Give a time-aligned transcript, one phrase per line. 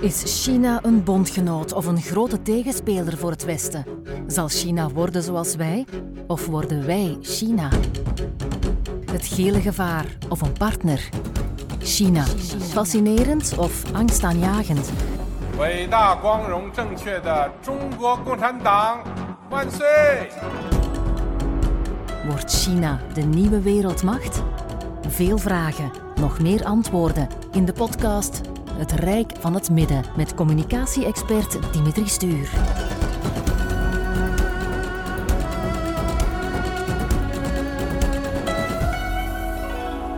[0.00, 3.84] Is China een bondgenoot of een grote tegenspeler voor het Westen?
[4.26, 5.86] Zal China worden zoals wij
[6.26, 7.68] of worden wij China?
[9.10, 11.08] Het gele gevaar of een partner?
[11.78, 12.24] China.
[12.58, 14.90] Fascinerend of angstaanjagend?
[22.26, 24.42] Wordt China de nieuwe wereldmacht?
[25.08, 25.90] Veel vragen,
[26.20, 28.40] nog meer antwoorden in de podcast
[28.76, 32.50] het Rijk van het Midden met communicatie-expert Dimitri Stuur.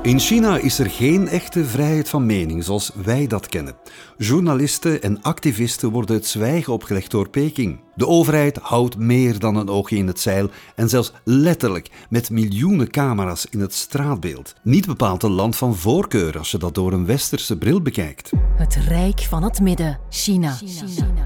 [0.02, 3.76] In China is er geen echte vrijheid van mening zoals wij dat kennen.
[4.16, 7.80] Journalisten en activisten worden het zwijgen opgelegd door Peking.
[7.94, 12.90] De overheid houdt meer dan een oogje in het zeil en zelfs letterlijk met miljoenen
[12.90, 14.54] camera's in het straatbeeld.
[14.62, 18.30] Niet bepaald een land van voorkeur als je dat door een westerse bril bekijkt.
[18.56, 20.58] Het Rijk van het Midden, China.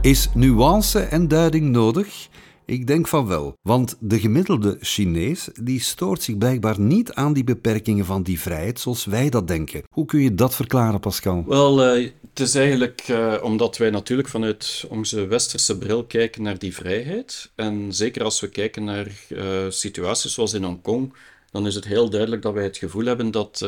[0.00, 2.28] Is nuance en duiding nodig?
[2.72, 7.44] Ik denk van wel, want de gemiddelde Chinees die stoort zich blijkbaar niet aan die
[7.44, 9.82] beperkingen van die vrijheid zoals wij dat denken.
[9.90, 11.44] Hoe kun je dat verklaren, Pascal?
[11.46, 16.58] Wel, eh, het is eigenlijk eh, omdat wij natuurlijk vanuit onze westerse bril kijken naar
[16.58, 17.50] die vrijheid.
[17.54, 21.14] En zeker als we kijken naar eh, situaties zoals in Hongkong,
[21.50, 23.66] dan is het heel duidelijk dat wij het gevoel hebben dat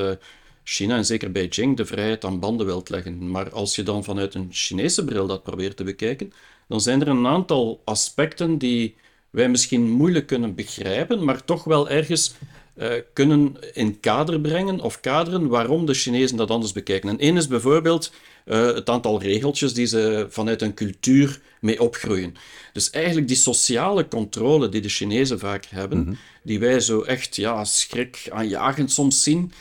[0.62, 3.30] China en zeker Beijing de vrijheid aan banden wilt leggen.
[3.30, 6.32] Maar als je dan vanuit een Chinese bril dat probeert te bekijken,
[6.68, 8.96] dan zijn er een aantal aspecten die
[9.30, 12.34] wij misschien moeilijk kunnen begrijpen, maar toch wel ergens
[12.74, 17.08] eh, kunnen in kader brengen of kaderen waarom de Chinezen dat anders bekijken.
[17.08, 18.12] En één is bijvoorbeeld
[18.44, 22.34] eh, het aantal regeltjes die ze vanuit een cultuur mee opgroeien.
[22.72, 27.64] Dus eigenlijk die sociale controle die de Chinezen vaak hebben, die wij zo echt ja,
[27.64, 29.52] schrik aanjagend soms zien,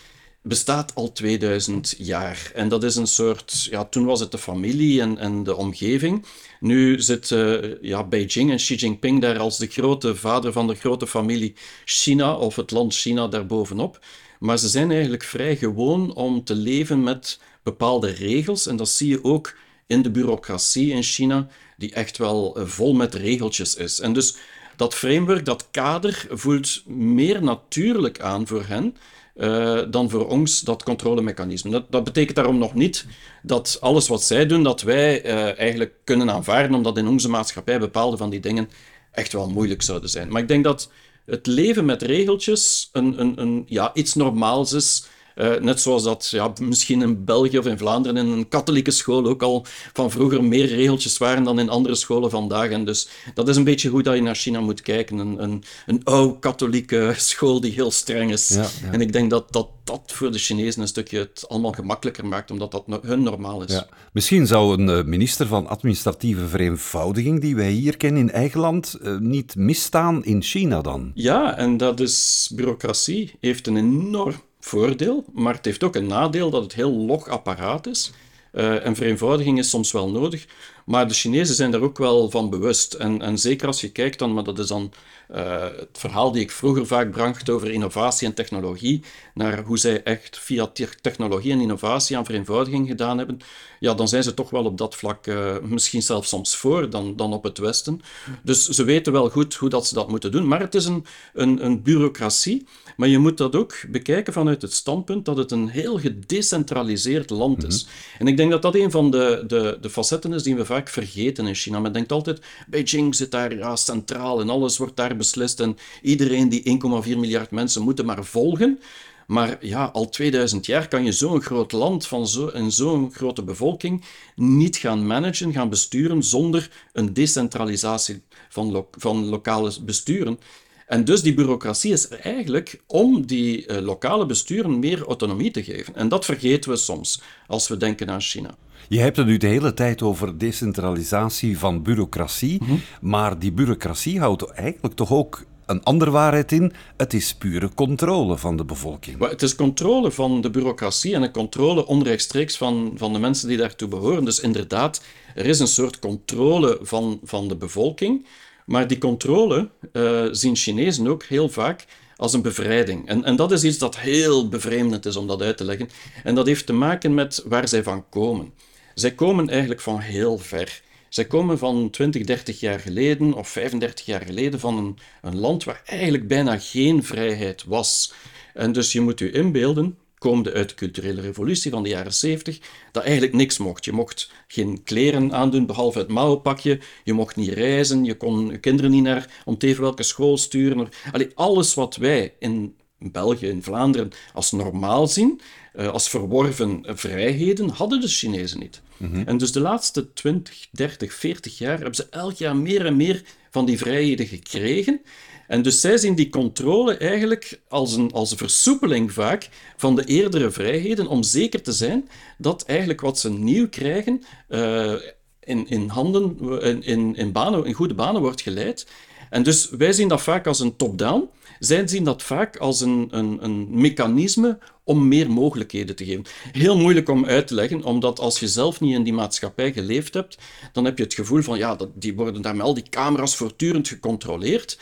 [0.43, 2.51] bestaat al 2000 jaar.
[2.53, 6.25] En dat is een soort, ja, toen was het de familie en, en de omgeving.
[6.59, 10.75] Nu zit eh, ja, Beijing en Xi Jinping daar als de grote vader van de
[10.75, 14.05] grote familie China, of het land China daarbovenop.
[14.39, 18.67] Maar ze zijn eigenlijk vrij gewoon om te leven met bepaalde regels.
[18.67, 19.55] En dat zie je ook
[19.87, 21.47] in de bureaucratie in China,
[21.77, 23.99] die echt wel eh, vol met regeltjes is.
[23.99, 24.35] En dus
[24.75, 28.95] dat framework, dat kader, voelt meer natuurlijk aan voor hen
[29.35, 31.71] uh, dan voor ons dat controlemechanisme.
[31.71, 33.05] Dat, dat, betekent daarom nog niet
[33.41, 37.79] dat alles wat zij doen, dat wij uh, eigenlijk kunnen aanvaarden, omdat in onze maatschappij
[37.79, 38.69] bepaalde van die dingen
[39.11, 40.29] echt wel moeilijk zouden zijn.
[40.29, 40.91] Maar ik denk dat
[41.25, 45.05] het leven met regeltjes een, een, een, ja, iets normaals is.
[45.35, 49.25] Uh, net zoals dat ja, misschien in België of in Vlaanderen in een katholieke school
[49.25, 52.69] ook al van vroeger meer regeltjes waren dan in andere scholen vandaag.
[52.69, 55.17] En dus dat is een beetje hoe dat je naar China moet kijken.
[55.17, 58.47] Een, een, een oude katholieke school die heel streng is.
[58.47, 58.91] Ja, ja.
[58.91, 62.51] En ik denk dat, dat dat voor de Chinezen een stukje het allemaal gemakkelijker maakt,
[62.51, 63.73] omdat dat hun normaal is.
[63.73, 63.87] Ja.
[64.11, 69.17] Misschien zou een minister van administratieve vereenvoudiging die wij hier kennen in eigen land uh,
[69.17, 71.11] niet misstaan in China dan?
[71.13, 73.35] Ja, en dat is bureaucratie.
[73.39, 77.87] Heeft een enorm voordeel, maar het heeft ook een nadeel dat het heel log apparaat
[77.87, 78.11] is.
[78.53, 80.45] Uh, en vereenvoudiging is soms wel nodig,
[80.85, 82.93] maar de Chinezen zijn daar ook wel van bewust.
[82.93, 84.91] En, en zeker als je kijkt dan, maar dat is dan
[85.35, 90.03] uh, het verhaal die ik vroeger vaak bracht over innovatie en technologie, naar hoe zij
[90.03, 90.71] echt via
[91.01, 93.39] technologie en innovatie aan vereenvoudiging gedaan hebben,
[93.79, 97.15] ja, dan zijn ze toch wel op dat vlak uh, misschien zelfs soms voor dan,
[97.15, 98.01] dan op het Westen.
[98.43, 101.05] Dus ze weten wel goed hoe dat ze dat moeten doen, maar het is een,
[101.33, 102.67] een, een bureaucratie.
[102.97, 107.65] Maar je moet dat ook bekijken vanuit het standpunt dat het een heel gedecentraliseerd land
[107.65, 107.83] is.
[107.83, 108.19] Mm -hmm.
[108.19, 110.89] En ik denk dat dat een van de, de, de facetten is die we vaak
[110.89, 111.79] vergeten in China.
[111.79, 116.79] Men denkt altijd, Beijing zit daar ja, centraal en alles wordt daar en iedereen die
[117.05, 118.79] 1,4 miljard mensen moeten maar volgen.
[119.27, 123.43] Maar ja, al 2000 jaar kan je zo'n groot land van zo, en zo'n grote
[123.43, 124.03] bevolking
[124.35, 130.39] niet gaan managen, gaan besturen zonder een decentralisatie van, van lokale besturen.
[130.87, 135.63] En dus die bureaucratie is er eigenlijk om die uh, lokale besturen meer autonomie te
[135.63, 135.95] geven.
[135.95, 138.57] En dat vergeten we soms als we denken aan China.
[138.93, 142.81] Je hebt het nu de hele tijd over decentralisatie van bureaucratie, mm -hmm.
[143.01, 146.73] maar die bureaucratie houdt eigenlijk toch ook een andere waarheid in.
[146.97, 149.17] Het is pure controle van de bevolking.
[149.17, 153.47] Maar het is controle van de bureaucratie en een controle onrechtstreeks van, van de mensen
[153.47, 154.25] die daartoe behoren.
[154.25, 155.01] Dus inderdaad,
[155.35, 158.25] er is een soort controle van, van de bevolking.
[158.65, 161.85] Maar die controle uh, zien Chinezen ook heel vaak
[162.15, 163.07] als een bevrijding.
[163.07, 165.89] En, en dat is iets dat heel bevreemdend is om dat uit te leggen.
[166.23, 168.53] En dat heeft te maken met waar zij van komen.
[168.93, 170.81] Zij komen eigenlijk van heel ver.
[171.09, 175.63] Zij komen van 20, 30 jaar geleden of 35 jaar geleden van een, een land
[175.63, 178.13] waar eigenlijk bijna geen vrijheid was.
[178.53, 182.59] En dus je moet je inbeelden, komende uit de culturele revolutie van de jaren 70,
[182.91, 183.85] dat eigenlijk niks mocht.
[183.85, 188.57] Je mocht geen kleren aandoen behalve het mouwenpakje, je mocht niet reizen, je kon je
[188.57, 190.89] kinderen niet naar om teven welke school sturen.
[191.11, 192.75] Allee, alles wat wij in
[193.11, 195.41] België, in Vlaanderen, als normaal zien,
[195.75, 198.81] uh, als verworven vrijheden, hadden de Chinezen niet.
[198.97, 199.23] Mhm.
[199.25, 203.23] En dus de laatste 20, 30, 40 jaar hebben ze elk jaar meer en meer
[203.51, 205.01] van die vrijheden gekregen.
[205.47, 210.05] En dus zij zien die controle eigenlijk als een, als een versoepeling vaak van de
[210.05, 214.93] eerdere vrijheden, om zeker te zijn dat eigenlijk wat ze nieuw krijgen uh,
[215.39, 218.87] in, in handen, in, in, in, banen, in goede banen wordt geleid.
[219.29, 221.29] En dus wij zien dat vaak als een top-down.
[221.59, 226.25] Zij zien dat vaak als een, een, een mechanisme om meer mogelijkheden te geven.
[226.51, 230.13] Heel moeilijk om uit te leggen, omdat als je zelf niet in die maatschappij geleefd
[230.13, 230.37] hebt,
[230.73, 233.35] dan heb je het gevoel van, ja, dat, die worden daar met al die camera's
[233.35, 234.79] voortdurend gecontroleerd.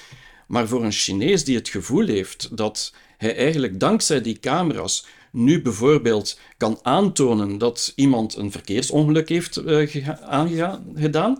[0.48, 5.62] Maar voor een Chinees die het gevoel heeft dat hij eigenlijk dankzij die camera's nu
[5.62, 11.38] bijvoorbeeld kan aantonen dat iemand een verkeersongeluk heeft uh, aangedaan,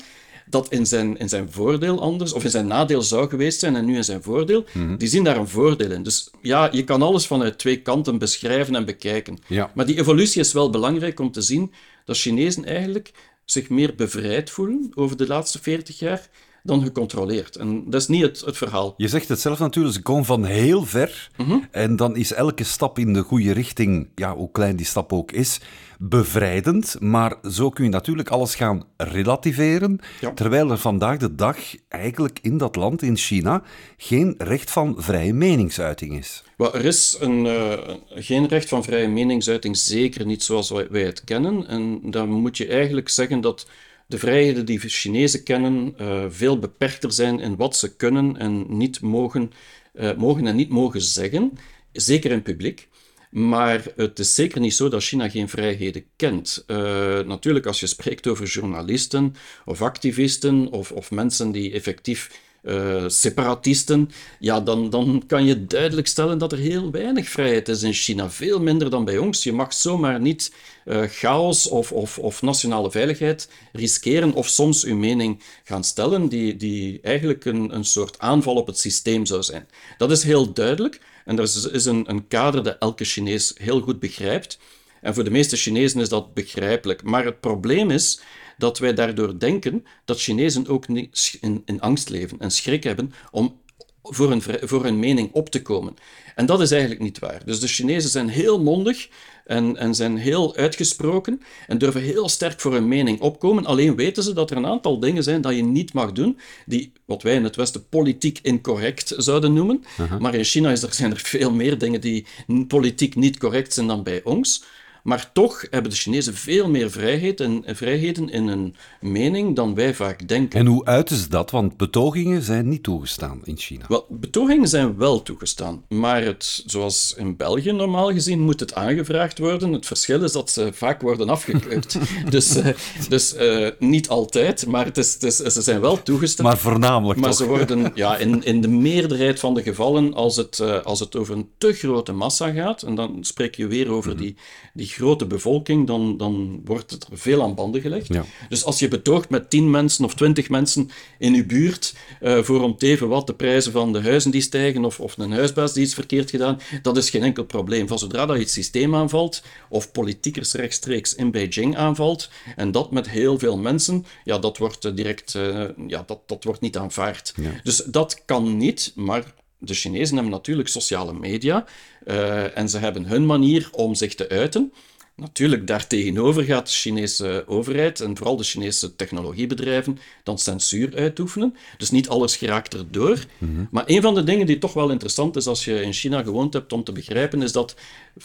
[0.52, 3.86] dat in zijn, in zijn voordeel anders, of in zijn nadeel zou geweest zijn en
[3.86, 4.98] nu in zijn voordeel, mhm.
[4.98, 6.04] die zien daar een voordeel in.
[6.04, 9.38] Dus ja, je kan alles vanuit twee kanten beschrijven en bekijken.
[9.48, 9.72] Ja.
[9.76, 11.74] Maar die evolutie is wel belangrijk om te zien
[12.06, 13.12] dat Chinezen eigenlijk
[13.46, 16.30] zich meer bevrijd voelen over de laatste 40 jaar
[16.64, 17.56] dan gecontroleerd.
[17.56, 18.94] En dat is niet het, het verhaal.
[18.98, 21.30] Je zegt het zelf natuurlijk, ze komen van heel ver.
[21.38, 21.58] Mhm.
[21.72, 25.32] En dan is elke stap in de goede richting, ja, hoe klein die stap ook
[25.32, 25.60] is,
[26.00, 26.96] bevrijdend.
[27.00, 30.00] Maar zo kun je natuurlijk alles gaan relativeren.
[30.36, 33.64] Terwijl er vandaag de dag eigenlijk in dat land, in China,
[33.98, 36.44] geen recht van vrije meningsuiting is.
[36.58, 37.74] Well, er is een, uh,
[38.10, 41.68] geen recht van vrije meningsuiting, zeker niet zoals wij het kennen.
[41.68, 43.68] En dan moet je eigenlijk zeggen dat
[44.12, 49.02] de vrijheden die Chinezen kennen uh, veel beperkter zijn in wat ze kunnen en niet
[49.02, 49.52] mogen,
[49.94, 51.52] uh, mogen en niet mogen zeggen,
[51.92, 52.90] zeker in publiek.
[53.30, 56.64] Maar het is zeker niet zo dat China geen vrijheden kent.
[56.68, 56.78] Uh,
[57.20, 59.36] natuurlijk, als je spreekt over journalisten
[59.66, 64.10] of activisten of, of mensen die effectief uh, separatisten,
[64.40, 68.30] ja, dan, dan kan je duidelijk stellen dat er heel weinig vrijheid is in China.
[68.30, 69.44] Veel minder dan bij ons.
[69.44, 70.54] Je mag zomaar niet
[70.86, 76.56] uh, chaos of, of, of nationale veiligheid riskeren of soms uw mening gaan stellen die,
[76.56, 79.68] die eigenlijk een, een soort aanval op het systeem zou zijn.
[79.98, 83.82] Dat is heel duidelijk en er is, is een, een kader dat elke Chinees heel
[83.82, 84.60] goed begrijpt.
[85.02, 87.04] En voor de meeste Chinezen is dat begrijpelijk.
[87.04, 88.22] Maar het probleem is
[88.62, 93.60] dat wij daardoor denken dat Chinezen ook in, in angst leven en schrik hebben om
[94.04, 95.94] voor hun, voor hun mening op te komen.
[96.36, 97.42] En dat is eigenlijk niet waar.
[97.46, 99.10] Dus de Chinezen zijn heel mondig
[99.46, 103.66] en, en zijn heel uitgesproken en durven heel sterk voor hun mening opkomen.
[103.66, 106.92] Alleen weten ze dat er een aantal dingen zijn dat je niet mag doen, die
[107.06, 109.84] wat wij in het Westen politiek incorrect zouden noemen.
[110.20, 112.26] Maar in China is er, zijn er veel meer dingen die
[112.68, 114.64] politiek niet correct zijn dan bij ons.
[115.04, 119.94] Maar toch hebben de Chinezen veel meer vrijheid en, vrijheden in hun mening dan wij
[119.94, 120.60] vaak denken.
[120.60, 121.52] En hoe uiten ze dat?
[121.52, 123.86] Want betogingen zijn niet toegestaan in China.
[123.88, 125.84] Wel, betogingen zijn wel toegestaan.
[125.90, 129.74] Maar het, zoals in België normaal gezien moet het aangevraagd worden.
[129.74, 131.98] Het verschil is dat ze vaak worden afgekeurd.
[132.30, 132.68] dus uh,
[133.10, 136.46] dus uh, niet altijd, maar het is, het is, ze zijn wel toegestaan.
[136.46, 137.38] Maar voornamelijk Maar toch?
[137.38, 141.16] ze worden ja, in, in de meerderheid van de gevallen, als het, uh, als het
[141.16, 144.26] over een te grote massa gaat, en dan spreek je weer over mm -hmm.
[144.26, 144.36] die,
[144.74, 148.08] die grote bevolking, dan, dan wordt het er veel aan banden gelegd.
[148.08, 148.26] Ja.
[148.50, 152.62] Dus als je betoogt met 10 mensen of 20 mensen in je buurt uh, voor
[152.62, 155.74] om te even wat de prijzen van de huizen die stijgen of, of een huisbaas
[155.74, 157.88] die iets verkeerd gedaan, dat is geen enkel probleem.
[157.88, 162.92] Van zodra dat je het systeem aanvalt of politiekers rechtstreeks in Beijing aanvalt en dat
[162.92, 167.34] met heel veel mensen, ja, dat wordt direct, uh, ja, dat, dat wordt niet aanvaard.
[167.36, 167.52] Ja.
[167.64, 169.24] Dus dat kan niet, maar
[169.64, 171.66] de Chinezen hebben natuurlijk sociale media
[172.06, 174.74] uh, en ze hebben hun manier om zich te uiten.
[175.16, 181.56] Natuurlijk, daartegenover gaat de Chinese overheid en vooral de Chinese technologiebedrijven dan censuur uitoefenen.
[181.78, 183.26] Dus niet alles geraakt erdoor.
[183.38, 183.68] Mm -hmm.
[183.72, 186.54] Maar een van de dingen die toch wel interessant is als je in China gewoond
[186.54, 187.76] hebt om te begrijpen, is dat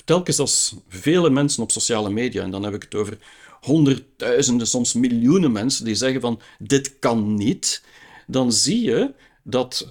[0.05, 3.19] telkens als vele mensen op sociale media, en dan heb ik het over
[3.61, 7.83] honderdduizenden, soms miljoenen mensen, die zeggen van dit kan niet,
[8.27, 9.15] dan zie je
[9.49, 9.87] dat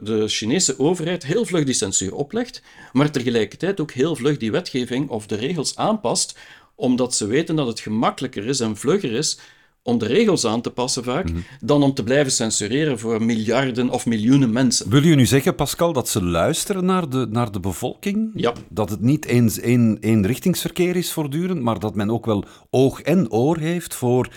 [0.00, 5.08] de Chinese overheid heel vlug die censuur oplegt, maar tegelijkertijd ook heel vlug die wetgeving
[5.08, 6.38] of de regels aanpast,
[6.74, 9.38] omdat ze weten dat het gemakkelijker is en vlugger is
[9.84, 11.38] om de regels aan te passen vaak, Mhm.
[11.60, 14.90] dan om te blijven censureren voor miljarden of miljoenen mensen.
[14.90, 18.30] Wil je nu zeggen, Pascal, dat ze luisteren naar de, naar de bevolking?
[18.34, 18.52] Ja.
[18.68, 23.30] Dat het niet eens één eenrichtingsverkeer is voortdurend, maar dat men ook wel oog en
[23.30, 24.28] oor heeft voor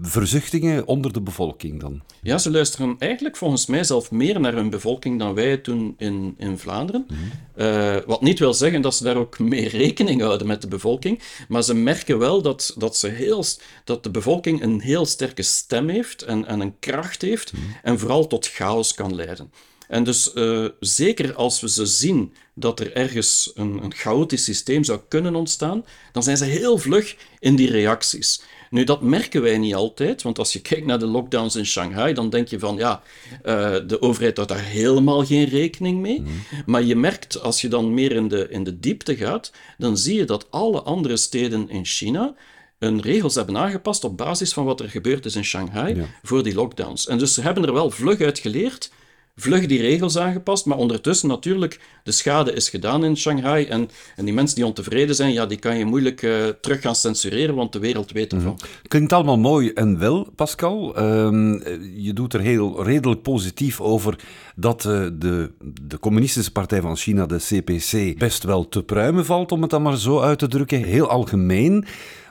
[0.00, 2.02] verzuchtingen onder de bevolking dan?
[2.22, 5.94] Ja, ze luisteren eigenlijk volgens mij zelf meer naar hun bevolking dan wij het doen
[5.98, 7.06] in, in Vlaanderen.
[7.54, 11.20] Eh, wat niet wil zeggen dat ze daar ook mee rekening houden met de bevolking,
[11.48, 13.44] maar ze merken wel dat, dat, ze heel,
[13.84, 18.26] dat de bevolking een heel sterke stem heeft en, en een kracht heeft en vooral
[18.26, 19.52] tot chaos kan leiden.
[19.88, 24.84] En dus eh, zeker als we ze zien dat er ergens een, een chaotisch systeem
[24.84, 28.42] zou kunnen ontstaan, dan zijn ze heel vlug in die reacties.
[28.70, 32.14] Nu, dat merken wij niet altijd, want als je kijkt naar de lockdowns in Shanghai,
[32.14, 33.02] dan denk je van ja,
[33.42, 36.22] eh, de overheid houdt daar helemaal geen rekening mee.
[36.66, 40.16] Maar je merkt, als je dan meer in de, in de diepte gaat, dan zie
[40.16, 42.34] je dat alle andere steden in China
[42.82, 46.54] hun regels hebben aangepast op basis van wat er gebeurd is in Shanghai voor die
[46.54, 47.06] lockdowns.
[47.06, 48.90] En dus ze hebben er wel vlug uit geleerd,
[49.36, 54.24] vlug die regels aangepast, maar ondertussen natuurlijk, de schade is gedaan in Shanghai en, en
[54.24, 57.72] die mensen die ontevreden zijn, ja, die kan je moeilijk eh, terug gaan censureren, want
[57.72, 58.58] de wereld weet ervan.
[58.88, 60.96] Klinkt allemaal mooi en wel, Pascal.
[60.96, 61.52] Ehm,
[61.94, 64.18] je doet er heel redelijk positief over
[64.56, 69.52] dat eh, de, de Communistische Partij van China, de CPC, best wel te pruimen valt,
[69.52, 70.82] om het dan maar zo uit te drukken.
[70.82, 71.84] Heel algemeen.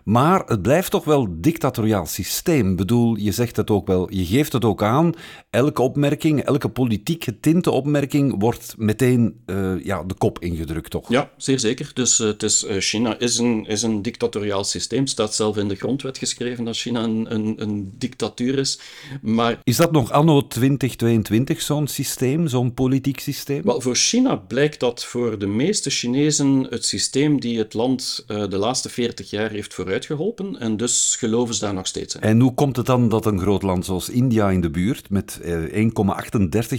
[0.04, 2.72] Maar het blijft toch wel een dictatoriaal systeem.
[2.72, 5.14] Ik bedoel, je zegt het ook wel, je geeft het ook aan.
[5.50, 11.10] Elke opmerking, elke politiek getinte opmerking wordt meteen eh, ja, de kop ingedrukt, toch?
[11.10, 11.92] Ja, zeer zeker.
[11.94, 15.00] Dus eh, het is, eh, China is een, is een dictatoriaal systeem.
[15.00, 18.80] Het staat zelf in de grondwet geschreven dat China een, een, een dictatuur is.
[19.22, 23.62] Maar Is dat nog anno 2022 zo'n systeem, zo'n politiek systeem?
[23.64, 28.58] Wel, voor China blijkt dat voor de meeste Chinezen het systeem die het land de
[28.58, 30.60] laatste 40 jaar heeft vooruitgeholpen.
[30.60, 32.22] En dus geloven ze daar nog steeds in.
[32.22, 35.40] En hoe komt het dan dat een groot land zoals India in de buurt, met
[35.44, 35.90] eh,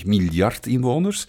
[0.01, 1.27] 1,38 miljard inwoners,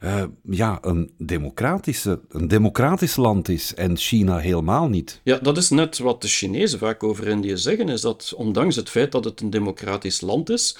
[0.00, 5.20] eh, ja, een, democratische, een democratisch land is en China helemaal niet?
[5.24, 8.90] Ja, dat is net wat de Chinezen vaak over Indië zeggen, is dat ondanks het
[8.90, 10.76] feit dat het een democratisch land is,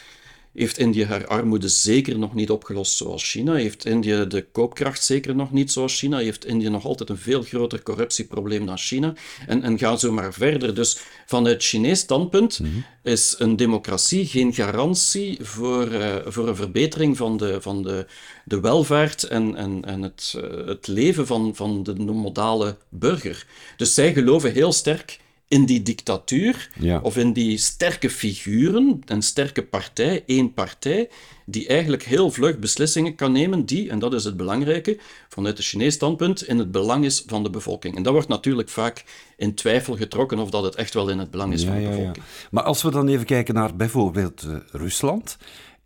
[0.54, 3.54] heeft Indië haar armoede zeker nog niet opgelost zoals China.
[3.54, 6.18] Heeft Indië de koopkracht zeker nog niet zoals China.
[6.18, 9.14] Heeft Indië nog altijd een veel groter corruptieprobleem dan China.
[9.46, 10.74] En, en ga zo maar verder.
[10.74, 12.60] Dus vanuit Chinees standpunt
[13.02, 18.06] is een democratie geen garantie voor, eh, voor een verbetering van de, van de,
[18.44, 23.46] de welvaart en, en, en het, eh, het leven van, van de modale burger.
[23.76, 27.00] Dus zij geloven heel sterk in die dictatuur Ja.
[27.02, 31.08] of in die sterke figuren, een sterke partij, één partij,
[31.46, 35.66] die eigenlijk heel vlug beslissingen kan nemen die, en dat is het belangrijke, vanuit het
[35.66, 37.96] Chinees standpunt, in het belang is van de bevolking.
[37.96, 39.04] En dat wordt natuurlijk vaak
[39.36, 42.24] in twijfel getrokken of dat het echt wel in het belang is van de bevolking.
[42.50, 45.36] Maar als we dan even kijken naar bijvoorbeeld eh, Rusland,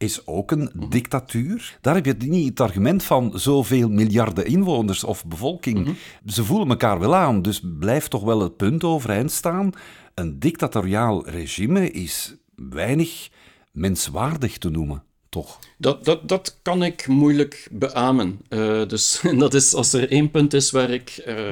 [0.03, 1.79] is ook een dictatuur.
[1.81, 5.97] Daar heb je niet het argument van zoveel miljarden inwoners of bevolking.
[6.27, 9.71] Ze voelen elkaar wel aan, dus blijft toch wel het punt overeind staan.
[10.15, 13.29] Een dictatoriaal regime is weinig
[13.73, 15.59] menswaardig te noemen, toch?
[15.79, 18.41] Dat, dat, dat kan ik moeilijk beamen.
[18.49, 21.51] Eh, dus dat is, als er één punt is waar ik, eh,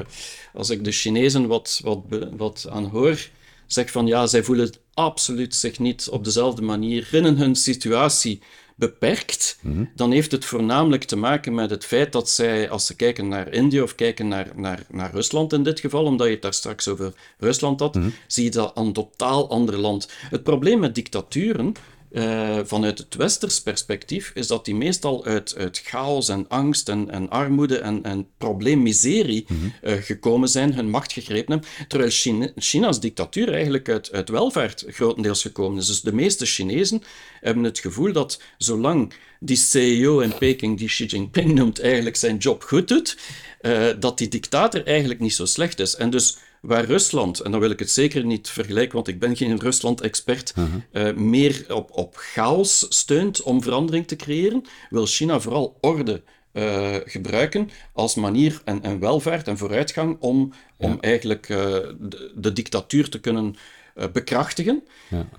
[0.53, 1.99] als ik de Chinezen wat, wat,
[2.37, 3.29] wat aan hoor,
[3.67, 8.41] zeg van ja, zij voelen absoluut zich niet op dezelfde manier binnen hun situatie
[8.75, 9.57] beperkt,
[9.95, 13.53] dan heeft het voornamelijk te maken met het feit dat zij, als ze kijken naar
[13.53, 16.87] Indië of kijken naar, naar, naar Rusland in dit geval, omdat je het daar straks
[16.87, 20.09] over Rusland had, zie je dat een totaal ander land.
[20.29, 21.73] Het probleem met dictaturen
[22.11, 27.09] eh, vanuit het westers perspectief is dat die meestal uit, uit chaos en angst en,
[27.09, 29.45] en armoede en, en probleemmiserie
[29.81, 34.85] eh, gekomen zijn, hun macht gegrepen hebben, terwijl China, China's dictatuur eigenlijk uit, uit welvaart
[34.87, 35.87] grotendeels gekomen is.
[35.87, 37.01] Dus de meeste Chinezen
[37.41, 42.37] hebben het gevoel dat zolang die CEO in Peking, die Xi Jinping noemt, eigenlijk zijn
[42.37, 43.17] job goed doet,
[43.61, 45.95] eh, dat die dictator eigenlijk niet zo slecht is.
[45.95, 49.35] En dus waar Rusland, en dan wil ik het zeker niet vergelijken, want ik ben
[49.35, 50.53] geen Rusland-expert,
[50.91, 56.95] eh, meer op, op chaos steunt om verandering te creëren, wil China vooral orde eh,
[57.05, 61.57] gebruiken als manier en, en welvaart en vooruitgang om, om eigenlijk eh,
[61.99, 63.55] de, de dictatuur te kunnen
[63.95, 64.83] eh, bekrachtigen.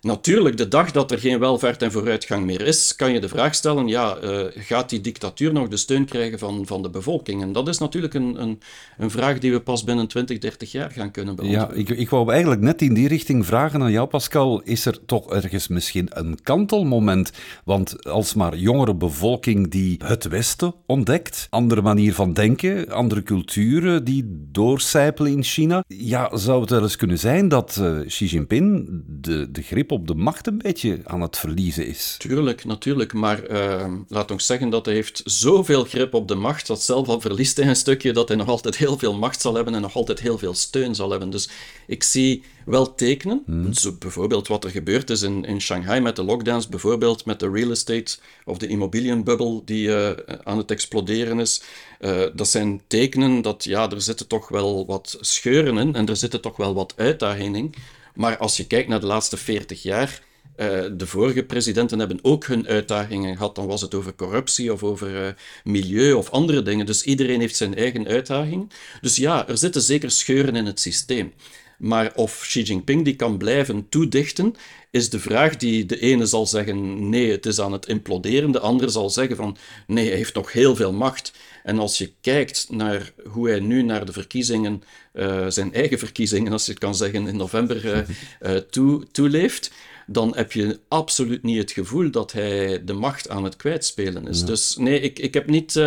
[0.01, 3.55] Natuurlijk, de dag dat er geen welvaart en vooruitgang meer is, kan je de vraag
[3.55, 7.43] stellen, ja, eh, gaat die dictatuur nog de steun krijgen van, van de bevolking?
[7.43, 8.61] En dat is natuurlijk een, een,
[8.99, 11.77] een vraag die we pas binnen 20, 30 jaar gaan kunnen beantwoorden.
[11.77, 14.61] Ja, ik, ik wou eigenlijk net in die richting vragen aan jou, Pascal.
[14.63, 17.33] Is er toch ergens misschien een kantelmoment?
[17.65, 24.05] Want als maar jongere bevolking die het Westen ontdekt, andere manier van denken, andere culturen
[24.05, 28.42] die doorcijpelen in China, ja, zou het wel eens kunnen zijn dat eh, Xi Jinping
[28.49, 32.15] Jinping de, de grip op de macht een beetje aan het verliezen is.
[32.19, 33.13] Tuurlijk, natuurlijk.
[33.13, 37.09] Maar uh, laat ons zeggen dat hij heeft zoveel grip op de macht, dat zelf
[37.09, 39.81] al verliest hij een stukje, dat hij nog altijd heel veel macht zal hebben en
[39.81, 41.31] nog altijd heel veel steun zal hebben.
[41.31, 41.49] Dus
[41.87, 43.43] ik zie wel tekenen.
[43.47, 43.73] Hmm.
[43.73, 47.51] Zo bijvoorbeeld wat er gebeurd is in, in Shanghai met de lockdowns, bijvoorbeeld met de
[47.51, 50.11] real estate of de immobilienbubbel die uh,
[50.43, 51.63] aan het exploderen is.
[52.01, 56.17] Uh, dat zijn tekenen dat ja, er zitten toch wel wat scheuren in en er
[56.17, 57.75] zitten toch wel wat uitdagingen in.
[58.15, 60.23] Maar als je kijkt naar de laatste 40 jaar,
[60.57, 63.55] uh, de vorige presidenten hebben ook hun uitdagingen gehad.
[63.55, 65.33] Dan was het over corruptie of over uh,
[65.65, 66.87] milieu of andere dingen.
[66.87, 68.71] Dus iedereen heeft zijn eigen uitdaging.
[69.01, 71.33] Dus ja, er zitten zeker scheuren in het systeem.
[71.83, 74.55] Maar of Xi Jinping die kan blijven toedichten,
[74.91, 78.53] is de vraag die de ene zal zeggen nee, het is aan het imploderen.
[78.53, 81.33] De andere zal zeggen van nee, hij heeft nog heel veel macht.
[81.63, 84.83] En als je kijkt naar hoe hij nu naar de verkiezingen,
[85.15, 87.99] uh, zijn eigen verkiezingen, als je het kan zeggen, in november uh,
[88.43, 89.73] uh, toe, toeleeft,
[90.07, 94.41] dan heb je absoluut niet het gevoel dat hij de macht aan het kwijtspelen is.
[94.41, 94.47] Ja.
[94.47, 95.81] Dus nee, ik, ik heb niet,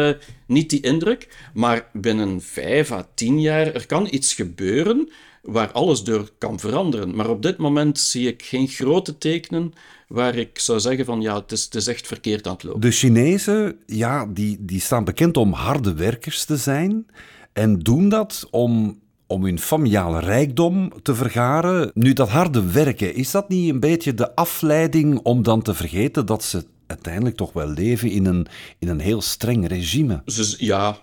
[0.45, 1.27] niet die indruk.
[1.53, 5.09] Maar binnen vijf à tien jaar, er kan iets gebeuren
[5.45, 7.15] waar alles door kan veranderen.
[7.15, 9.73] Maar op dit moment zie ik geen grote tekenen
[10.07, 12.81] waar ik zou zeggen van ja, het is, het is echt verkeerd aan het lopen.
[12.81, 17.05] De Chinezen, ja, die, die staan bekend om harde werkers te zijn
[17.53, 21.91] en doen dat om om hun familiale rijkdom te vergaren.
[21.93, 26.25] Nu, dat harde werken, is dat niet een beetje de afleiding om dan te vergeten
[26.25, 28.47] dat ze uiteindelijk toch wel leven in een,
[28.79, 30.21] in een heel streng regime?
[30.25, 30.97] Dus, ja,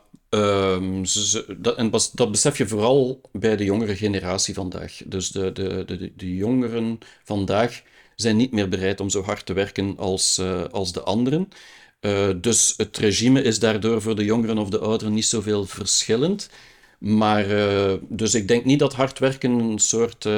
[1.03, 5.01] Ze, dat, en dat besef je vooral bij de jongere generatie vandaag.
[5.05, 7.83] Dus de, de, de, de jongeren vandaag
[8.17, 11.49] zijn niet meer bereid om zo hard te werken als, uh, als de anderen.
[12.01, 16.49] Uh, dus het regime is daardoor voor de jongeren of de ouderen niet zoveel verschillend.
[16.99, 20.29] Maar uh, dus ik denk niet dat hard werken een soort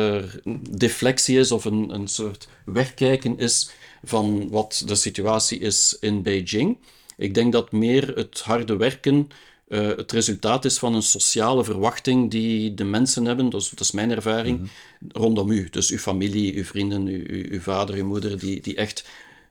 [0.70, 3.70] deflectie is of een, een soort wegkijken is
[4.04, 6.78] van wat de situatie is in Beijing.
[7.16, 9.28] Ik denk dat meer het harde werken
[9.74, 13.90] uh, het resultaat is van een sociale verwachting die de mensen hebben, dus, dat is
[13.90, 15.10] mijn ervaring, mm -hmm.
[15.12, 15.68] rondom u.
[15.70, 19.04] Dus uw familie, uw vrienden, uw, uw vader, uw moeder, die, die echt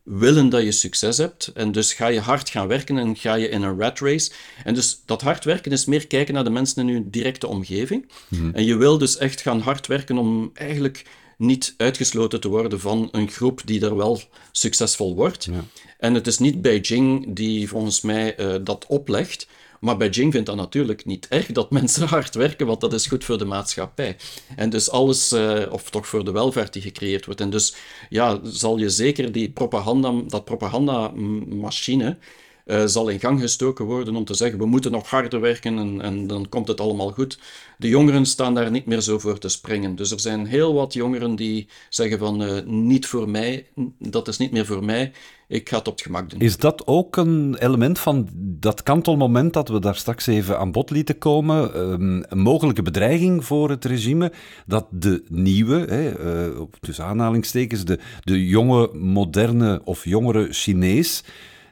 [0.04, 1.52] willen dat je succes hebt.
[1.54, 4.32] En dus ga je hard gaan werken en ga je in een rat race.
[4.64, 8.12] En dus dat hard werken is meer kijken naar de mensen in uw directe omgeving.
[8.28, 8.54] Mm -hmm.
[8.54, 11.06] En je wil dus echt gaan hard werken om eigenlijk
[11.38, 15.46] niet uitgesloten te worden van een groep die er wel succesvol wordt.
[15.46, 15.66] Ja.
[15.98, 19.48] En het is niet Beijing die volgens mij uh, dat oplegt.
[19.84, 23.24] Maar Beijing vindt dat natuurlijk niet erg dat mensen hard werken, want dat is goed
[23.24, 24.16] voor de maatschappij.
[24.56, 27.42] En dus alles, uh, of toch voor de welvaart die gecreëerd wordt.
[27.42, 27.76] En dus
[28.10, 32.18] ja, zal je zeker die propaganda, dat propagandamachine
[32.66, 36.02] uh, zal in gang gestoken worden om te zeggen we moeten nog harder werken en,
[36.02, 37.40] en dan komt het allemaal goed.
[37.78, 39.96] De jongeren staan daar niet meer zo voor te springen.
[39.96, 43.68] Dus er zijn heel wat jongeren die zeggen van uh, niet voor mij,
[44.00, 45.12] dat is niet meer voor mij,
[45.48, 46.40] ik ga het op het gemak doen.
[46.40, 50.90] Is dat ook een element van dat kantelmoment dat we daar straks even aan bod
[50.90, 54.32] lieten komen, um, een mogelijke bedreiging voor het regime,
[54.66, 61.24] dat de nieuwe, hè, uh, tussen aanhalingstekens, de, de jonge, moderne of jongere Chinees,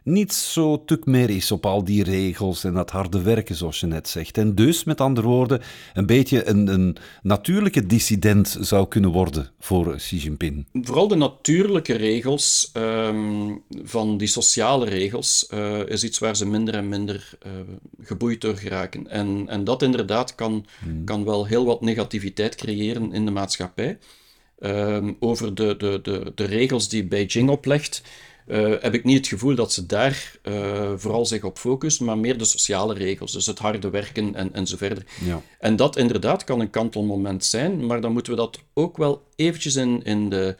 [0.03, 3.87] niet zo tuk meer is op al die regels en dat harde werken, zoals je
[3.87, 4.37] net zegt.
[4.37, 5.61] En dus, met andere woorden,
[5.93, 10.65] een beetje een, een natuurlijke dissident zou kunnen worden voor Xi Jinping.
[10.73, 16.73] Vooral de natuurlijke regels um, van die sociale regels uh, is iets waar ze minder
[16.73, 17.51] en minder uh,
[18.01, 19.09] geboeid door geraken.
[19.09, 21.03] En, en dat inderdaad kan, hmm.
[21.03, 23.97] kan wel heel wat negativiteit creëren in de maatschappij.
[24.63, 28.01] Um, over de, de, de, de regels die Beijing oplegt
[28.51, 32.17] uh, heb ik niet het gevoel dat ze daar uh, vooral zich op focussen, maar
[32.17, 35.05] meer de sociale regels, dus het harde werken en, en zo verder.
[35.25, 35.41] Ja.
[35.59, 39.75] En dat inderdaad kan een kantelmoment zijn, maar dan moeten we dat ook wel eventjes
[39.75, 40.55] in, in de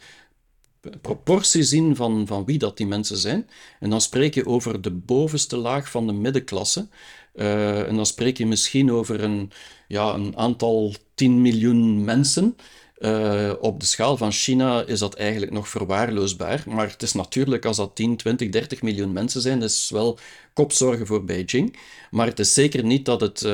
[1.01, 3.47] proportie zien van, van wie dat die mensen zijn.
[3.79, 6.87] En dan spreek je over de bovenste laag van de middenklasse.
[7.35, 9.51] Uh, en dan spreek je misschien over een,
[9.87, 12.55] ja, een aantal 10 miljoen mensen.
[13.01, 16.63] Uh, op de schaal van China is dat eigenlijk nog verwaarloosbaar.
[16.67, 20.19] Maar het is natuurlijk, als dat 10, 20, 30 miljoen mensen zijn, is wel
[20.53, 21.77] kopzorgen voor Beijing.
[22.11, 23.45] Maar het is zeker niet dat het,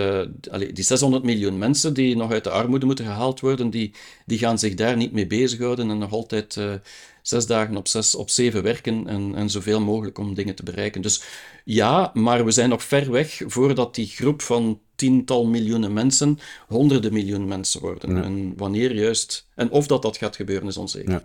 [0.52, 3.94] allee, die 600 miljoen mensen die nog uit de armoede moeten gehaald worden, die,
[4.26, 6.74] die gaan zich daar niet mee bezighouden en nog altijd uh,
[7.28, 11.02] zes dagen op zes op zeven werken en, en zoveel mogelijk om dingen te bereiken.
[11.02, 11.24] Dus
[11.64, 17.14] ja, maar we zijn nog ver weg voordat die groep van tiental miljoenen mensen honderden
[17.14, 18.16] miljoen mensen worden.
[18.16, 18.24] Ja.
[18.24, 21.12] En wanneer juist, en of dat dat gaat gebeuren, is onzeker.
[21.12, 21.22] Ja.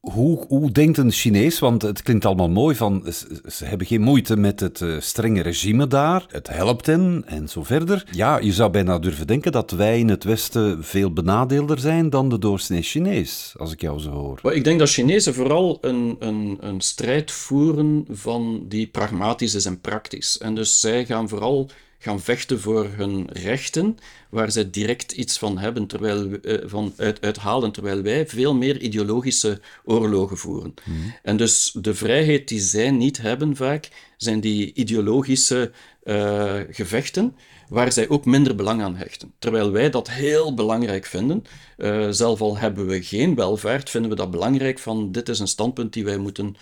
[0.00, 3.12] Hoe, hoe denkt een Chinees, want het klinkt allemaal mooi, van
[3.48, 7.62] ze, hebben geen moeite met het uh, strenge regime daar, het helpt hen en zo
[7.62, 8.06] verder.
[8.10, 12.28] Ja, je zou bijna durven denken dat wij in het Westen veel benadeelder zijn dan
[12.28, 14.52] de doorsnee Chinees, als ik jou zo hoor.
[14.52, 19.80] Ik denk dat Chinezen vooral een, een, een strijd voeren van die pragmatisch is en
[19.80, 20.38] praktisch.
[20.38, 21.70] En dus zij gaan vooral
[22.02, 23.98] gaan vechten voor hun rechten,
[24.30, 28.80] waar zij direct iets van hebben, terwijl, uh, van uit, uithalen, terwijl wij veel meer
[28.80, 30.74] ideologische oorlogen voeren.
[30.84, 30.96] Mhm.
[31.22, 35.70] En dus de vrijheid die zij niet hebben vaak, zijn die ideologische
[36.04, 37.36] uh, gevechten,
[37.68, 39.32] waar zij ook minder belang aan hechten.
[39.38, 41.44] Terwijl wij dat heel belangrijk vinden.
[41.78, 45.48] Uh, zelf al hebben we geen welvaart, vinden we dat belangrijk van dit is een
[45.48, 46.56] standpunt die wij moeten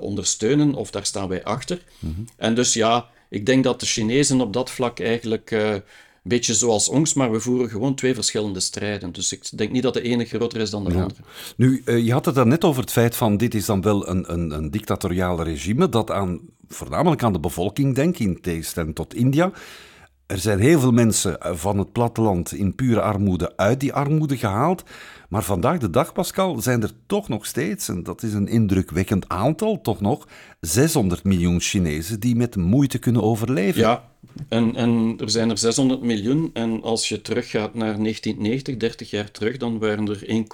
[0.00, 1.82] ondersteunen of daar staan wij achter.
[1.98, 2.20] Mhm.
[2.36, 5.82] En dus ja, ik denk dat de Chinezen op dat vlak eigenlijk uh, een
[6.22, 9.12] beetje zoals ons, maar we voeren gewoon twee verschillende strijden.
[9.12, 11.14] Dus ik denk niet dat de ene groter is dan de andere.
[11.56, 14.32] Nu, uh, je had het net over het feit van dit is dan wel een,
[14.32, 19.52] een, een dictatoriaal regime dat aan, voornamelijk aan de bevolking denkt, in tegenstelling tot India.
[20.26, 24.82] Er zijn heel veel mensen van het platteland in pure armoede uit die armoede gehaald.
[25.28, 29.28] Maar vandaag de dag, Pascal, zijn er toch nog steeds, en dat is een indrukwekkend
[29.28, 30.28] aantal, toch nog
[30.60, 33.80] 600 miljoen Chinezen die met moeite kunnen overleven.
[33.80, 34.08] Ja,
[34.48, 36.50] en, en er zijn er 600 miljoen.
[36.52, 40.46] En als je teruggaat naar 1990, 30 jaar terug, dan waren er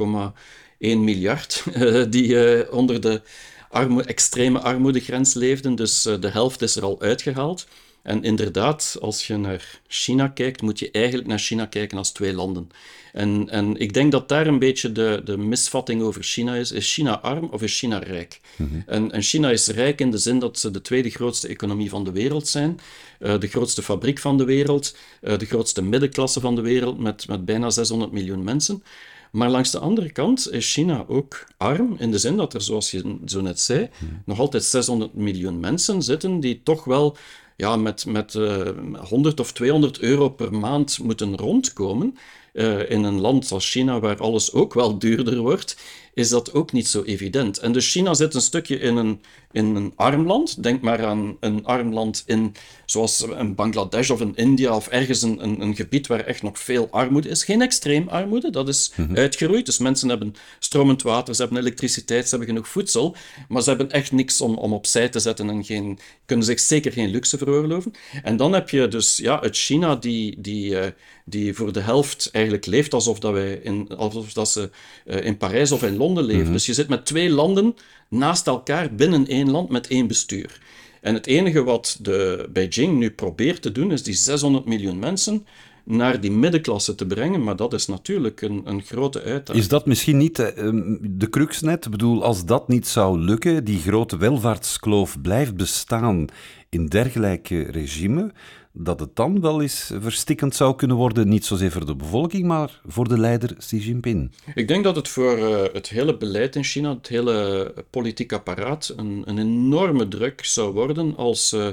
[0.79, 3.23] 1,1 miljard uh, die uh, onder de
[3.69, 5.75] armo extreme armoedegrens leefden.
[5.75, 7.67] Dus de helft is er al uitgehaald.
[8.03, 12.35] En inderdaad, als je naar China kijkt, moet je eigenlijk naar China kijken als twee
[12.35, 12.71] landen.
[13.13, 16.73] En, en ik denk dat daar een beetje de, de misvatting over China is.
[16.73, 18.41] Is China arm of is China rijk?
[18.57, 18.81] Mhm.
[18.87, 22.05] en, en, China is rijk in de zin dat ze de tweede grootste economie van
[22.05, 22.81] de wereld zijn,
[23.21, 27.29] uh, de grootste fabriek van de wereld, uh, de grootste middenklasse van de wereld met,
[27.29, 28.83] met bijna 600 miljoen mensen.
[29.31, 32.91] Maar langs de andere kant is China ook arm, in de zin dat er, zoals
[32.91, 34.13] je zo net zei, mhm.
[34.25, 37.17] nog altijd 600 miljoen mensen zitten die toch wel
[37.61, 38.75] ja, met, met uh, eh,
[39.09, 42.17] 100 of 200 euro per maand moeten rondkomen.
[42.53, 45.77] Uh, in een land als China, waar alles ook wel duurder wordt,
[46.21, 47.59] is dat ook niet zo evident.
[47.59, 49.21] En dus China zit een stukje in een,
[49.53, 50.63] in een arm land.
[50.63, 52.55] Denk maar aan een arm land in,
[52.87, 56.59] zoals een Bangladesh of een India of ergens een, een, een gebied waar echt nog
[56.59, 57.45] veel armoede is.
[57.45, 59.17] Geen extreem armoede, dat is mhm.
[59.17, 59.67] uitgeroeid.
[59.67, 63.17] Dus mensen hebben stromend water, ze hebben elektriciteit, ze hebben genoeg voedsel,
[63.49, 66.93] maar ze hebben echt niks om, om opzij te zetten en geen, kunnen zich zeker
[66.93, 67.93] geen luxe veroorloven.
[68.23, 70.85] En dan heb je dus ja, het China die, die, uh,
[71.25, 74.71] die voor de helft eigenlijk leeft alsof, dat wij in, alsof dat ze
[75.07, 76.43] uh, in Parijs of in Londen leven.
[76.43, 76.53] Mhm.
[76.53, 77.75] Dus je zit met twee landen
[78.09, 80.61] naast elkaar binnen één land met één bestuur.
[81.01, 85.47] En het enige wat de Beijing nu probeert te doen, is die 600 miljoen mensen
[85.85, 89.65] naar die middenklasse te brengen, maar dat is natuurlijk een, een grote uitdaging.
[89.65, 91.85] Is dat misschien niet eh, ehm, de crux net?
[91.85, 96.27] Ik bedoel, als dat niet zou lukken, die grote welvaartskloof blijft bestaan
[96.69, 98.33] in dergelijke regime,
[98.73, 102.81] dat het dan wel eens verstikkend zou kunnen worden, niet zozeer voor de bevolking, maar
[102.87, 104.31] voor de leider Xi Jinping?
[104.55, 108.95] Ik denk dat het voor uh, het hele beleid in China, het hele politiek apparaat,
[108.97, 111.69] een, een enorme druk zou worden als uh,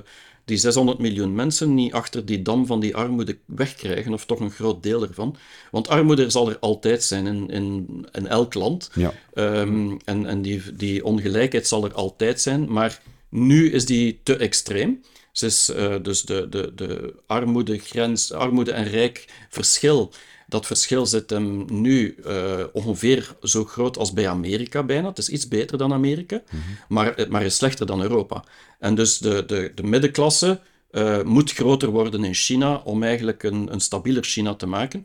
[0.48, 4.52] die 600 miljoen mensen niet achter die dam van die armoede wegkrijgen, of toch een
[4.52, 5.36] groot deel ervan.
[5.72, 8.90] Want armoede zal er altijd zijn in, in, in elk land.
[8.94, 9.14] Ja.
[9.34, 14.38] Um, en en die, die ongelijkheid zal er altijd zijn, maar nu is die te
[14.38, 15.02] extreem.
[15.40, 20.14] Dus, uh, dus de, de, de armoedegrens, armoede en rijk verschil,
[20.48, 25.08] dat verschil zit hem nu uh, ongeveer zo groot als bij Amerika bijna.
[25.08, 26.78] Het is iets beter dan Amerika, mm -hmm.
[26.88, 28.44] maar, maar is slechter dan Europa.
[28.80, 30.60] En dus de, de, de middenklasse
[30.92, 35.04] uh, moet groter worden in China om eigenlijk een, een stabieler China te maken.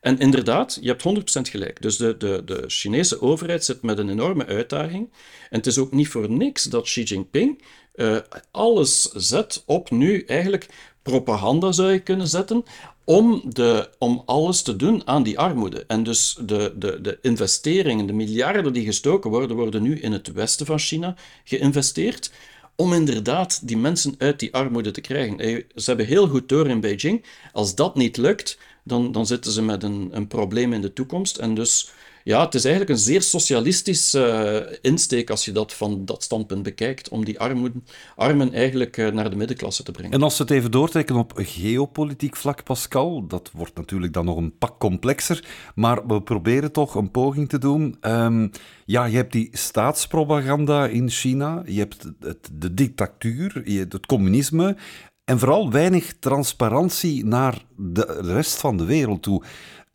[0.00, 1.82] En inderdaad, je hebt 100% gelijk.
[1.82, 5.12] Dus de, de, de Chinese overheid zit met een enorme uitdaging.
[5.50, 7.62] En het is ook niet voor niks dat Xi Jinping
[7.94, 8.16] uh,
[8.50, 10.68] alles zet op nu eigenlijk
[11.02, 12.64] propaganda zou je kunnen zetten
[13.04, 15.84] om, de, om alles te doen aan die armoede.
[15.86, 20.32] En dus de, de, de investeringen, de miljarden die gestoken worden, worden nu in het
[20.32, 22.32] westen van China geïnvesteerd
[22.76, 25.38] om inderdaad die mensen uit die armoede te krijgen.
[25.74, 27.24] Ze hebben heel goed door in Beijing.
[27.52, 31.36] Als dat niet lukt, dan, dan zitten ze met een, een probleem in de toekomst.
[31.36, 31.90] En dus
[32.24, 36.62] ja, het is eigenlijk een zeer socialistische uh, insteek als je dat van dat standpunt
[36.62, 37.84] bekijkt, om die armen,
[38.16, 40.12] armen eigenlijk uh, naar de middenklasse te brengen.
[40.12, 44.36] En als we het even doortrekken op geopolitiek vlak, Pascal, dat wordt natuurlijk dan nog
[44.36, 47.96] een pak complexer, maar we proberen toch een poging te doen.
[48.00, 48.50] Um,
[48.84, 54.76] ja, je hebt die staatspropaganda in China, je hebt het, de dictatuur, het communisme,
[55.24, 59.42] en vooral weinig transparantie naar de rest van de wereld toe.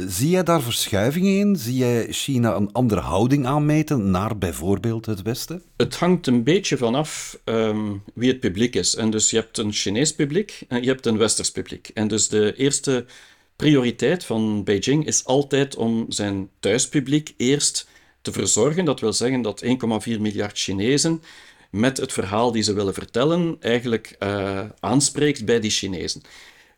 [0.06, 1.56] Zie jij daar verschuivingen in?
[1.56, 5.62] Zie jij China een andere houding aanmeten naar bijvoorbeeld het Westen?
[5.78, 8.96] Het hangt een beetje vanaf um, wie het publiek is.
[8.96, 11.92] En dus je hebt een Chinees publiek en je hebt een Westers publiek.
[11.94, 13.06] En dus de eerste
[13.56, 17.88] prioriteit van Beijing is altijd om zijn thuispubliek eerst
[18.22, 18.86] te verzorgen.
[18.86, 19.70] Dat wil zeggen dat 1,4
[20.06, 21.22] miljard Chinezen
[21.72, 26.22] met het verhaal die ze willen vertellen eigenlijk uh, aanspreekt bij die Chinezen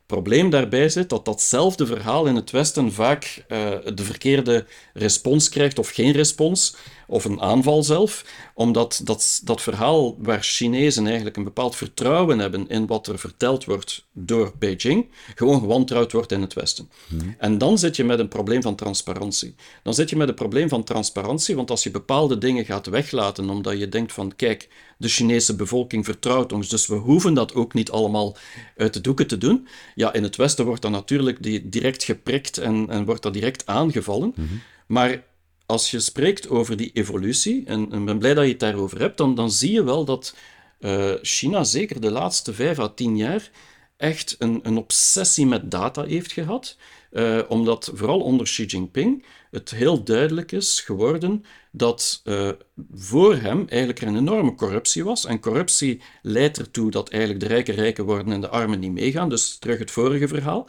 [0.09, 3.57] probleem daarbij zit dat datzelfde verhaal in het Westen vaak uh,
[3.93, 6.75] de verkeerde respons krijgt of geen respons,
[7.09, 12.67] of een aanval zelf, omdat dat, dat verhaal waar Chinezen eigenlijk een bepaald vertrouwen hebben
[12.67, 16.89] in wat er verteld wordt door Beijing, gewoon gewantrouwd wordt in het Westen.
[17.07, 17.35] Hmm.
[17.37, 19.55] En dan zit je met een probleem van transparantie.
[19.83, 23.49] Dan zit je met een probleem van transparantie, want als je bepaalde dingen gaat weglaten
[23.49, 27.73] omdat je denkt van kijk, de Chinese bevolking vertrouwt ons, dus we hoeven dat ook
[27.73, 28.37] niet allemaal
[28.77, 29.67] uit de doeken te doen.
[29.95, 34.31] Ja, in het Westen wordt dat natuurlijk direct geprikt en, en wordt dat direct aangevallen.
[34.35, 34.61] Hmm.
[34.85, 35.23] Maar
[35.69, 39.17] als je spreekt over die evolutie, en ik ben blij dat je het daarover hebt,
[39.17, 40.35] dan, zie je wel dat
[40.79, 43.49] uh, China zeker de laatste vijf à tien jaar
[43.97, 46.77] echt een, een obsessie met data heeft gehad.
[47.11, 52.49] Uh, omdat vooral onder Xi Jinping het heel duidelijk is geworden dat uh,
[52.93, 55.25] voor hem eigenlijk er een enorme corruptie was.
[55.25, 59.29] En corruptie leidt ertoe dat eigenlijk de rijken rijker worden en de armen niet meegaan.
[59.29, 60.67] Dus terug het vorige verhaal.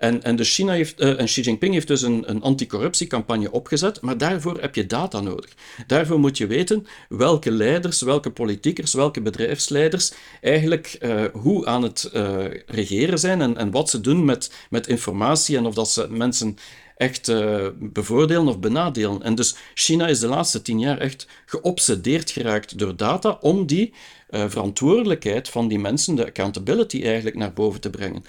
[0.00, 4.00] En, en, dus China heeft, uh, en Xi Jinping heeft dus een, een anticorruptiecampagne opgezet,
[4.00, 5.50] maar daarvoor heb je data nodig.
[5.86, 12.10] Daarvoor moet je weten welke leiders, welke politiekers, welke bedrijfsleiders eigenlijk uh, hoe aan het
[12.14, 16.06] uh, regeren zijn en, en wat ze doen met, met informatie en of dat ze
[16.10, 16.56] mensen
[16.96, 19.22] echt uh, bevoordelen of benadelen.
[19.22, 23.92] En dus China is de laatste tien jaar echt geobsedeerd geraakt door data om die
[24.30, 28.24] verantwoordelijkheid van die mensen, de accountability eigenlijk, naar boven te brengen.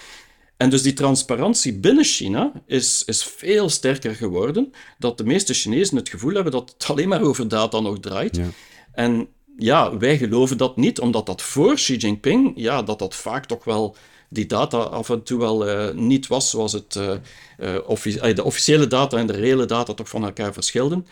[0.62, 5.98] En dus die transparantie binnen China is, is veel sterker geworden, dat de meeste Chinezen
[5.98, 8.36] het gevoel hebben dat het alleen maar over data nog draait.
[8.36, 8.46] Ja.
[8.92, 13.46] En ja, wij geloven dat niet, omdat dat voor Xi Jinping, ja, dat dat vaak
[13.46, 13.96] toch wel
[14.30, 17.12] die data af en toe wel uh, niet was zoals het, uh,
[17.60, 21.06] uh, offici de officiële data en de reële data toch van elkaar verschilden.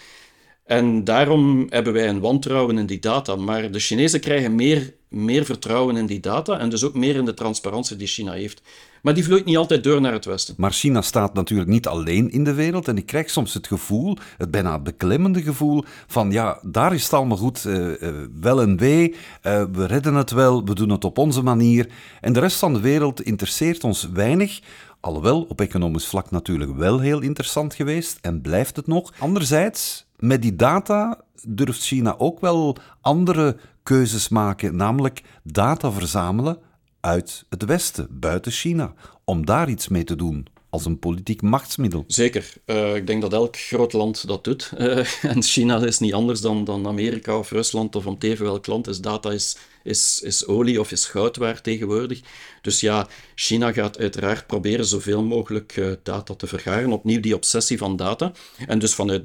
[0.66, 3.36] En daarom hebben wij een wantrouwen in die data.
[3.36, 7.26] Maar de Chinezen krijgen meer, meer vertrouwen in die data en dus ook meer in
[7.26, 8.62] de transparantie die China heeft.
[9.02, 10.54] Maar die vloeit niet altijd door naar het Westen.
[10.58, 12.88] Maar China staat natuurlijk niet alleen in de wereld.
[12.88, 17.14] En ik krijg soms het gevoel, het bijna beklemmende gevoel, van ja, daar is het
[17.14, 18.10] allemaal goed, uh, uh,
[18.40, 19.10] wel en wee.
[19.12, 21.90] Uh, we redden het wel, we doen het op onze manier.
[22.22, 24.60] En de rest van de wereld interesseert ons weinig.
[25.00, 29.14] Alhoewel op economisch vlak natuurlijk wel heel interessant geweest en blijft het nog.
[29.20, 36.58] Anderzijds, met die data durft China ook wel andere keuzes maken, namelijk data verzamelen
[37.00, 42.04] uit het Westen, buiten China, om daar iets mee te doen als een politiek machtsmiddel.
[42.08, 42.54] Zeker.
[42.66, 44.72] Uh, ik denk dat elk groot land dat doet.
[44.78, 48.68] Uh, en China is niet anders dan, dan Amerika of Rusland of om teven welk
[48.68, 49.00] land is.
[49.00, 52.20] Data is, is, is olie of is goud waard tegenwoordig.
[52.62, 56.92] Dus ja, China gaat uiteraard proberen zoveel mogelijk uh, data te vergaren.
[56.92, 58.32] Opnieuw die obsessie van data.
[58.68, 59.24] En dus vanuit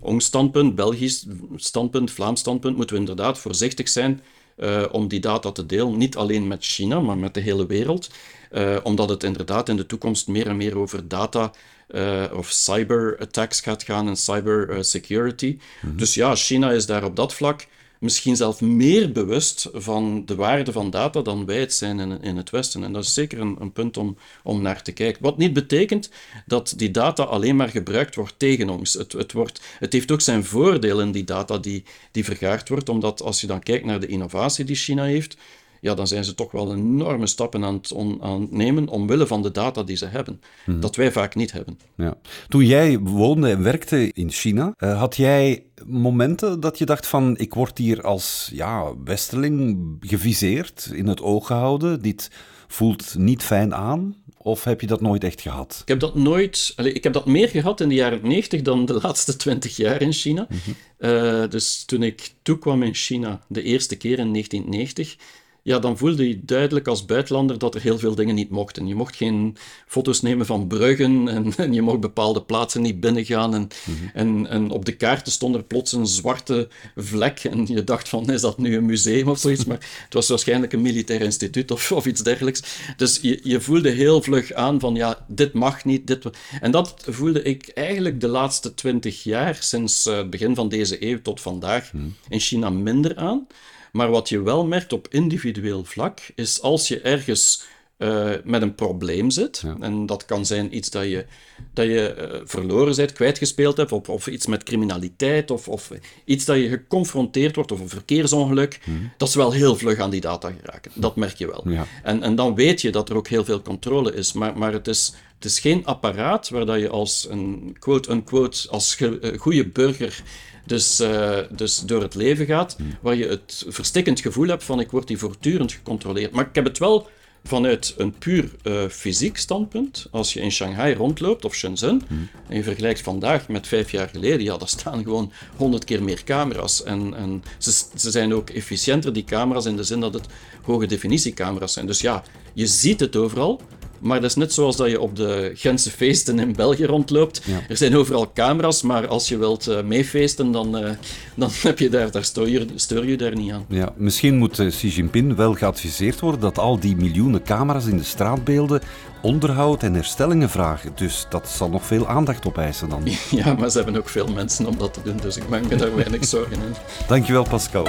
[0.00, 4.20] ons standpunt, Belgisch standpunt, Vlaams standpunt, moeten we inderdaad voorzichtig zijn
[4.56, 5.96] uh, om die data te delen.
[5.96, 8.10] Niet alleen met China, maar met de hele wereld.
[8.52, 11.52] Uh, omdat het inderdaad in de toekomst meer en meer over data
[11.88, 15.46] uh, of cyberattacks gaat gaan en cybersecurity.
[15.46, 15.98] Mm -hmm.
[15.98, 17.66] Dus ja, China is daar op dat vlak
[18.02, 22.36] misschien zelf meer bewust van de waarde van data dan wij het zijn in, in
[22.36, 22.84] het Westen.
[22.84, 25.22] En dat is zeker een, een, punt om, om naar te kijken.
[25.22, 26.10] Wat niet betekent
[26.46, 28.92] dat die data alleen maar gebruikt wordt tegen ons.
[28.92, 32.88] Het, het, wordt, het heeft ook zijn voordeel in die data die, die vergaard wordt,
[32.88, 35.36] omdat als je dan kijkt naar de innovatie die China heeft,
[35.82, 39.26] ja, dan zijn ze toch wel enorme stappen aan het, on, aan het nemen omwille
[39.26, 40.40] van de data die ze hebben.
[40.66, 40.80] Mhm.
[40.80, 41.78] Dat wij vaak niet hebben.
[41.96, 42.14] Ja.
[42.48, 47.38] Toen jij woonde en werkte in China, uh, had jij momenten dat je dacht van
[47.38, 52.30] ik word hier als ja, westeling geviseerd, in het oog gehouden, dit
[52.66, 54.16] voelt niet fijn aan?
[54.38, 55.78] Of heb je dat nooit echt gehad?
[55.82, 56.74] Ik heb dat nooit.
[56.76, 60.12] Ik heb dat meer gehad in de jaren 90 dan de laatste 20 jaar in
[60.12, 60.46] China.
[60.48, 60.74] Mm -hmm.
[61.10, 65.16] uh, dus toen ik toekwam in China de eerste keer in 1990,
[65.62, 68.86] ja, dan voelde je duidelijk als buitenlander dat er heel veel dingen niet mochten.
[68.86, 73.54] Je mocht geen foto's nemen van bruggen en, en je mocht bepaalde plaatsen niet binnengaan.
[73.54, 74.08] En, mhm.
[74.14, 78.30] en, en op de kaarten stond er plots een zwarte vlek en je dacht van,
[78.30, 79.64] is dat nu een museum of zoiets?
[79.64, 82.62] Maar het was waarschijnlijk een militair instituut of, of iets dergelijks.
[82.96, 86.06] Dus je, je voelde heel vlug aan van, ja, dit mag niet.
[86.06, 86.24] Dit...
[86.60, 91.22] En dat voelde ik eigenlijk de laatste twintig jaar, sinds het begin van deze eeuw
[91.22, 92.04] tot vandaag, mhm.
[92.28, 93.46] in China minder aan.
[93.92, 97.62] Maar wat je wel merkt op individueel vlak, is als je ergens
[97.98, 99.62] uh, met een probleem zit.
[99.80, 101.26] En dat kan zijn iets dat je,
[101.74, 105.90] dat je uh, verloren bent, kwijtgespeeld hebt, of, of iets met criminaliteit, of, of
[106.24, 108.80] iets dat je geconfronteerd wordt, of een verkeersongeluk.
[108.84, 109.12] Hmm.
[109.16, 110.92] Dat is wel heel vlug aan die data geraken.
[110.94, 111.68] Dat merk je wel.
[111.68, 111.86] Ja.
[112.02, 114.32] En, en dan weet je dat er ook heel veel controle is.
[114.32, 118.94] Maar, maar het, is, het is geen apparaat waar dat je als een quote-unquote, als
[118.94, 120.22] ge, goede burger
[120.64, 122.96] dus, uh, dus door het leven gaat, hmm.
[123.00, 126.32] waar je het verstikkend gevoel hebt van ik word hier voortdurend gecontroleerd.
[126.32, 127.08] Maar ik heb het wel
[127.44, 132.28] vanuit een puur uh, fysiek standpunt, als je in Shanghai rondloopt of Shenzhen, hmm.
[132.48, 136.24] en je vergelijkt vandaag met vijf jaar geleden, ja, daar staan gewoon honderd keer meer
[136.24, 136.82] camera's.
[136.82, 140.26] En, en ze, ze zijn ook efficiënter, die camera's, in de zin dat het
[140.62, 141.86] hoge definitiecamera's zijn.
[141.86, 142.22] Dus ja,
[142.52, 143.60] je ziet het overal,
[144.02, 147.42] maar dat is net zoals dat je op de Gentse feesten in België rondloopt.
[147.68, 150.90] Er zijn overal camera's, maar als je wilt uh, meefeesten, dan, uh,
[151.34, 153.64] dan heb je daar, daar stoor, je, stoor je daar niet aan.
[153.68, 157.96] Ja, misschien moet uh, Xi Jinping wel geadviseerd worden dat al die miljoenen camera's in
[157.96, 158.80] de straatbeelden
[159.22, 160.92] onderhoud en herstellingen vragen.
[160.94, 163.02] Dus dat zal nog veel aandacht opeisen dan.
[163.30, 165.76] Ja, maar ze hebben ook veel mensen om dat te doen, dus ik maak me
[165.76, 166.74] daar weinig zorgen in.
[167.08, 167.84] Dankjewel, Pascal.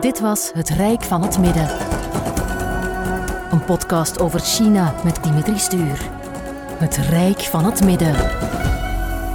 [0.00, 1.68] Dit was Het Rijk van het Midden.
[3.50, 6.10] Een podcast over China met Dimitri Stuur.
[6.78, 8.14] Het Rijk van het Midden.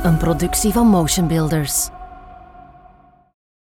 [0.03, 1.89] Een productie van Motion Builders.